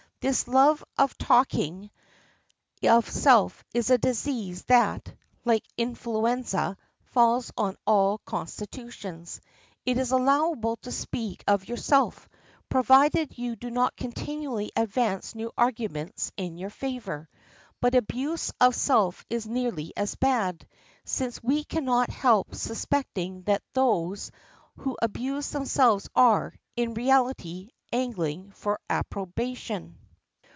This 0.23 0.47
love 0.47 0.83
of 0.99 1.17
talking 1.17 1.89
of 2.83 3.09
self 3.09 3.63
is 3.73 3.89
a 3.89 3.97
disease 3.97 4.63
that, 4.65 5.11
like 5.45 5.63
influenza, 5.79 6.77
falls 7.05 7.51
on 7.57 7.75
all 7.87 8.19
constitutions. 8.19 9.41
It 9.83 9.97
is 9.97 10.11
allowable 10.11 10.75
to 10.83 10.91
speak 10.91 11.43
of 11.47 11.67
yourself, 11.67 12.29
provided 12.69 13.35
you 13.35 13.55
do 13.55 13.71
not 13.71 13.95
continually 13.95 14.71
advance 14.75 15.33
new 15.33 15.51
arguments 15.57 16.31
in 16.37 16.55
your 16.59 16.69
favor. 16.69 17.27
But 17.79 17.95
abuse 17.95 18.51
of 18.61 18.75
self 18.75 19.25
is 19.27 19.47
nearly 19.47 19.91
as 19.97 20.13
bad, 20.13 20.67
since 21.03 21.41
we 21.41 21.63
can 21.63 21.83
not 21.85 22.11
help 22.11 22.53
suspecting 22.53 23.41
that 23.45 23.63
those 23.73 24.29
who 24.75 24.95
abuse 25.01 25.49
themselves 25.49 26.07
are, 26.15 26.53
in 26.75 26.93
reality, 26.93 27.69
angling 27.91 28.51
for 28.51 28.79
approbation. 28.87 29.97